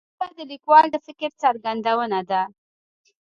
[0.13, 2.41] ژبه د لیکوال د فکر څرګندونه ده